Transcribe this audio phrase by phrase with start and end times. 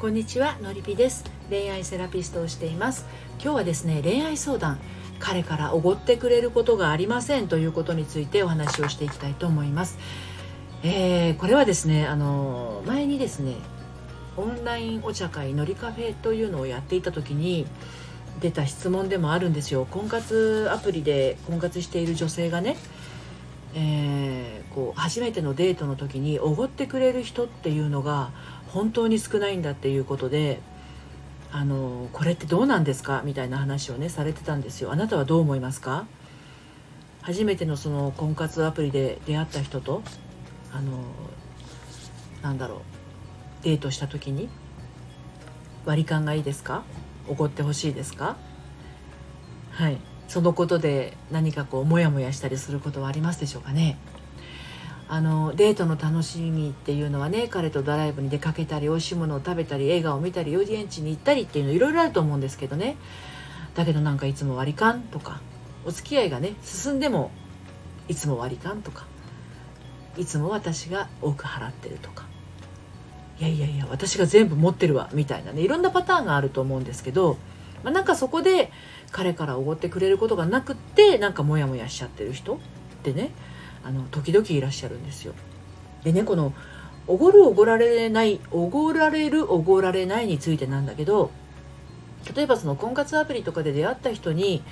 [0.00, 1.30] こんにちはのりぴです。
[1.50, 3.04] 恋愛セラピストをしています。
[3.34, 4.78] 今日はですね恋愛相談
[5.18, 9.98] 彼からおごってくれることがありませんということについてお話をしていきたいと思います、
[10.82, 13.56] えー、これはですねあの前にですね
[14.38, 17.66] オンラインお茶会のりカフェというのをやっていた時に
[18.40, 19.86] 出た質問でもあるんですよ。
[19.90, 22.78] 婚活アプリで婚活している女性がね
[23.74, 28.30] えー、こう初めてのデートの時におごってくれる人っていうのが
[28.70, 30.60] 本当に少ないんだっていうことで
[31.52, 33.22] あのこれってどうなんですか？
[33.24, 34.92] みたいな話をねされてたんですよ。
[34.92, 36.06] あなたはどう思いますか？
[37.22, 40.02] 初めてのその婚活アプリで出会った人と
[40.72, 40.92] あの
[42.42, 44.48] なんだろうデートした時に
[45.84, 46.84] 割り勘がいいですか？
[47.28, 48.36] おごってほしいですか？
[49.72, 49.98] はい。
[50.28, 53.98] そのことで何かこうモヤモヤしたりすることはありますでしょうかね？
[55.12, 62.96] あのデートの楽しみっていうのはね彼とドライブに出かけたり美味しいものを食べたり映画を見たり遊園地に行ったりっていうのいろいろあると思うんですけどね。
[63.74, 65.40] だけどなんかいつも割り勘とか
[65.84, 67.32] お付き合いがね進んでも
[68.06, 69.04] いつも割り勘とか
[70.16, 72.24] いつも私が多く払ってるとか。
[73.40, 77.36] いやいやいや私が全部持ってるわみたいなねいろんなパターンがあると思うんですけど、
[77.82, 78.70] まあ、なんかそこで
[79.10, 82.58] 彼からおごってくれることがなくってなんかモヤモヤしちゃってる人っ
[83.02, 83.32] てね
[83.84, 85.34] あの時々いらっしゃるんですよ。
[86.04, 86.52] でねこの
[87.06, 91.30] おごるおごられないおごられるおごられないについてなんだけど
[92.34, 94.62] 例えばその婚活アプリとかで出会った人に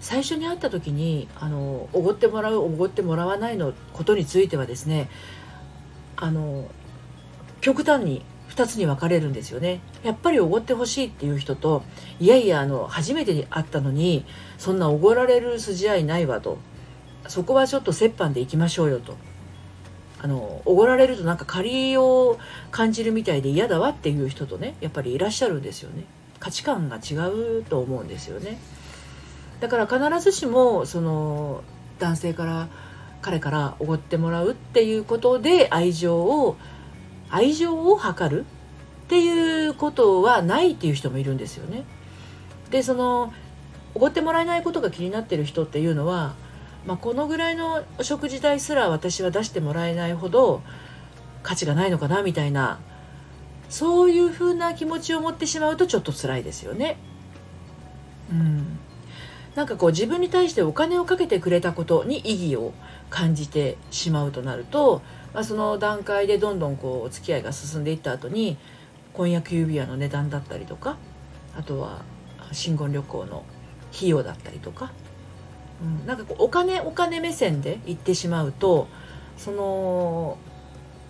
[0.00, 5.08] 最初に会った時にあのおごってもらうおごってもらわないのことについてはですね
[6.16, 6.68] あの
[7.60, 11.82] 極端に2つに分かれるんですよねやっぱりおごってほしいっていう人と
[12.20, 14.24] いやいやあの初めて会ったのに
[14.56, 16.58] そんなおごられる筋合いないわと
[17.28, 19.16] そこはちょっと折半でいきましょうよと。
[20.20, 22.38] あのおごられるとなんか借りを
[22.72, 26.04] 感じるみたいで嫌だわっていう人とねやっぱりいらっしゃるんですよね。
[26.40, 28.58] 価値観が違うと思うんですよね。
[29.60, 31.62] だから必ずしもその
[31.98, 32.68] 男性から
[33.22, 36.56] 彼からおごってもらうっていうことで愛情を
[37.30, 38.44] 愛情を図る
[39.06, 41.84] っていうことはないっていう人もいるんですよね。
[42.70, 43.32] でその
[43.94, 46.34] おごってもらえないことが気になってる人っていうのは
[46.88, 50.62] まあ、このぐらいのお食事代すら私は出してもらえないほど
[51.42, 52.80] 価値がないのかなみたいな
[53.68, 56.96] そういうふうな気持ちを持ってしまうとちょっと辛いですよね。
[58.32, 58.78] うん、
[59.54, 62.72] なんかこう自分に対してお金をかけてくれたことに意義を
[63.10, 65.02] 感じてしまうとなると、
[65.34, 68.56] まあ、その段階でどんどんこうお付き合いが進んでいった後に
[69.12, 70.96] 婚約指輪の値段だったりとか
[71.54, 72.00] あとは
[72.52, 73.44] 新婚旅行の
[73.94, 74.90] 費用だったりとか
[75.82, 78.88] うん、なんかお金お金目線で言ってしまうと
[79.36, 80.38] その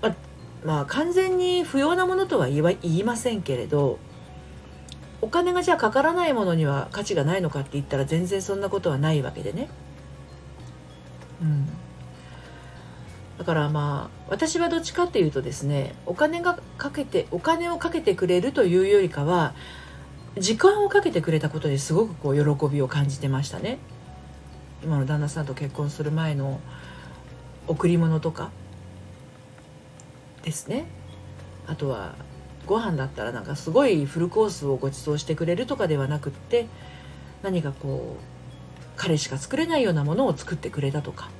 [0.00, 0.14] ま
[0.64, 3.98] まあ完全に不要なものとは言いませんけれど
[5.20, 9.68] お金がじゃあかからないものには価値がないのかって言ったら全然そんなことはないわけでね。
[11.40, 11.66] うん、
[13.38, 19.54] だからまあ私はどっちかっていうとですねお金がかけてお金をかけてくれるというよりかは
[20.38, 23.78] 時間をかけてくれたことにすごくこう喜びを感じてましたね。
[24.84, 26.60] 今の旦那さんと結婚する前の
[27.68, 28.50] 贈り物とか
[30.42, 30.86] ですね。
[31.66, 32.14] あとは
[32.66, 36.66] ご飯だったらなんかすごいフルコースをご馳走してくれるとかではなくって
[37.42, 38.22] 何かこう
[38.96, 41.30] 彼しか作れないようなものを作ってくれたとか。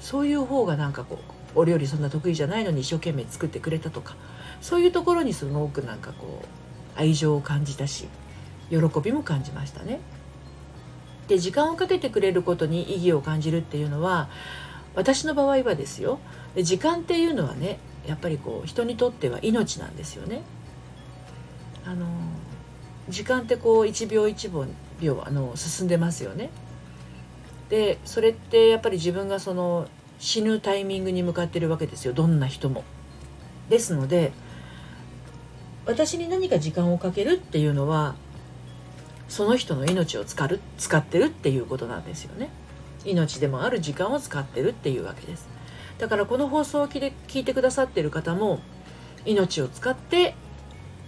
[0.00, 1.18] そういう方がなんかこ
[1.56, 4.16] うお料理そんな得意じゃないのに一生懸命作ってくれたとか。
[4.60, 8.08] そういうところにすごくなんかこう愛情を感じたし
[8.70, 10.00] 喜びも感じましたね。
[11.28, 14.28] で時間をかけてくれることに意義を感じるっていうのは
[14.94, 16.18] 私の場合はですよ
[16.56, 20.42] 時間っていうのはねやっぱりこう人にとっては命なんですよね。
[21.86, 22.06] あの
[23.08, 24.66] 時間ってこう1秒1
[25.00, 26.50] 秒あの進んでますよね。
[27.68, 32.84] でそれってやっぱり自分がその死ぬタイミングに向かってるわけですよどんな人も。
[33.68, 34.32] ですので
[35.86, 38.14] 私に何か時間をかけるっていうのは
[39.28, 42.50] その人の命を使る使ってるっていうことなんですよね。
[43.04, 45.48] 命でもある時間を使ってるっていうわけです。
[45.98, 48.60] だからこの放送を聞いてくださってる方も
[49.24, 50.34] 命を使って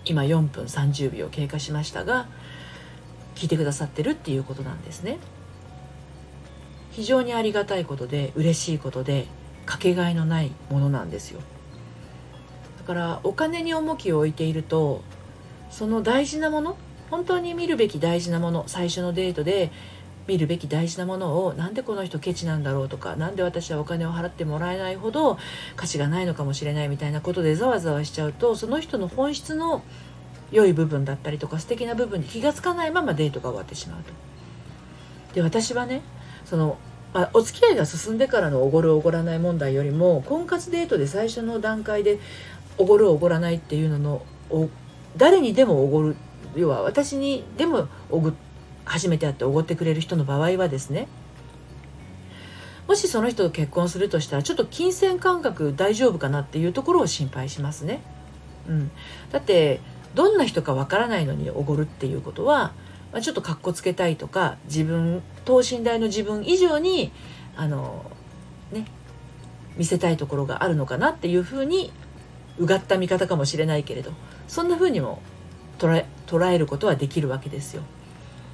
[0.05, 2.29] 今4分30秒経過しましたが
[3.35, 5.19] 聞いてくださってるっていうことなんですね。
[6.93, 9.27] 非常にありがたいことで嬉しいことで
[9.67, 11.41] かけがえのないものなんですよ。
[12.79, 15.03] だからお金に重きを置いていると
[15.71, 16.77] その大事なもの
[17.11, 19.71] 本当に見るべき大事なもの最初のデートで
[20.27, 25.39] 見るべき大事なものをなんでこの人ケチなんだろうとか何で私はお金を払ってもらえないほど
[25.77, 29.83] 価値がないのかもしれないみたいなことでざわざわしちゃうとその人の本質の
[30.51, 34.13] 良い部分だったりとか素敵な部分に気が付かないままデートが終わってしまうと。
[35.35, 36.03] で私はね
[36.45, 36.79] その、
[37.13, 42.19] まあ、お付き合いが進んでからのおごるおごらない問題よりも婚活デートで最初の段階で
[42.79, 43.99] おごるおごらないっていうの
[44.51, 44.69] の
[45.17, 46.17] 誰にでもおごる
[46.57, 48.35] 要は私にでもおぐ
[48.85, 51.09] 初めて会っておごってくれる人の場合はですね
[52.87, 58.01] もしその人と結婚するとしたらちょっと金銭感覚大丈夫かなっていうところを心配しますね。
[58.69, 58.91] うん、
[59.33, 59.81] だって
[60.15, 62.73] どんな人かわからないのにおごるっていうことは、
[63.13, 67.13] まあ、ちょっとかっこつけたいとか自分等身大の自分以上に
[67.57, 68.11] あの
[68.73, 68.87] ね
[69.77, 71.93] 見せたいところがあるのかなっていうふうに
[72.59, 74.13] うがった見方かもしれないけれど
[74.49, 75.21] そんなふうにも
[75.79, 77.83] 捉え捉えることはできるわけですよ。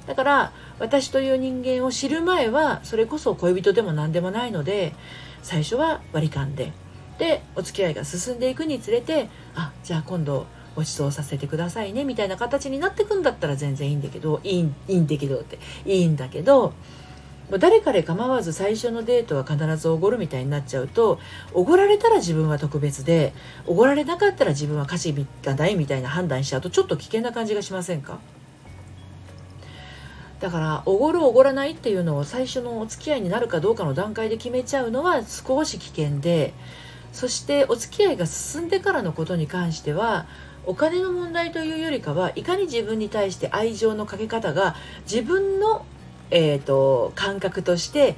[0.07, 4.93] だから私という人間を知る前はそれこそ恋人でも何でもないので
[5.41, 6.73] 最初は割り勘で
[7.17, 16.73] でお付き合いが進んでいくにつれてあじゃあ今度ご馳走させてくださいねみたいな形になってくんだったら全然いいんだけどいいいいんだけどっていいんだけど
[17.51, 21.19] 誰かで構わず最初のデートは必ずおごるみたいになっちゃうと
[21.53, 23.33] おごられたら自分は特別で
[23.67, 25.13] おごられなかったら自分は価値
[25.43, 28.19] がないみたいな判断しちゃうとちょっと危険な感じがしませんか？
[30.39, 36.53] だからおごるおごらないっていうのを最初のお付き合いになるかどうかの段階で決めちゃうのは少し危険で
[37.11, 40.25] そしてお付き合いが進んでからのことに関しては
[40.65, 44.75] お金の問題というよりかはいかに自分に対して愛情のかけ方が
[45.05, 45.85] 自分の、
[46.33, 48.15] えーと、感覚として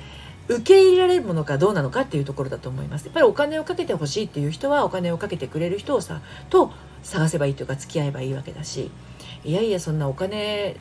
[0.48, 3.06] 受け入れられるものかどうなのかっていうところだと思います。
[3.06, 6.72] やっぱりお金をかけてほしいっていう人はお金をかけてくれる人をさと
[7.04, 8.90] 探せばいいというか付き合えばいいわけだし
[9.44, 10.78] いやいやそんなお金例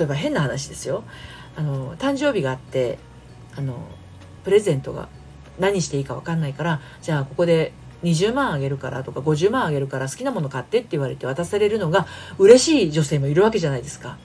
[0.00, 1.04] えば変な話ですよ
[1.56, 2.98] あの誕生日があって
[3.56, 3.76] あの
[4.44, 5.08] プレゼントが
[5.58, 7.72] 何していいか分かんないからじゃあここで
[8.02, 12.06] 20万あげるからとか50万あげるから好きなもの買ってって言われて渡されるのが
[12.38, 14.18] 嬉しい女性もいるわけじゃないですか。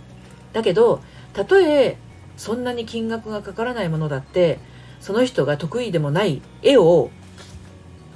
[0.53, 1.01] だけど
[1.33, 1.97] たとえ
[2.37, 4.59] そんなに金額がかからないものだって
[5.01, 7.09] その人が得意でもない絵を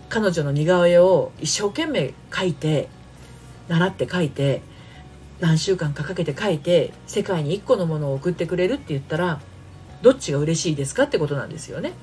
[0.10, 2.90] 彼女の似顔絵を一生懸命描いて
[3.68, 4.62] 習って描いて
[5.40, 9.42] 何週間かかけて描いて世界に1個のものを送ってくれるって言ったら
[10.02, 11.94] どっちが嬉しいですかってことなんですよね。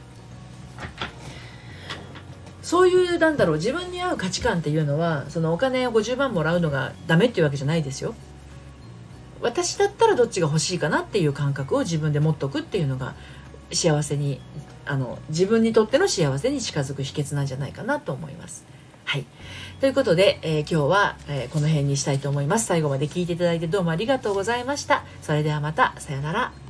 [2.62, 8.14] そういうなんだろう自分に合う価値観っていうのはそのお金を50万もらうのがダメっていうわけじゃないですよ。
[9.40, 13.14] 私だったらどっちが欲しいかなっていう感覚を自分で持っとくっていうのが
[13.72, 14.40] 幸せに
[14.86, 18.64] あの自分にとっての幸せに近づく秘訣なんじゃないかなと思います。
[19.04, 19.24] はい。
[19.80, 22.66] ということで、えー、今日は、えー、この辺にしたいと思います。
[22.66, 25.04] 最後まで聞いていただいてどうもありがとうございました。
[25.22, 26.67] それではまた、さようなら。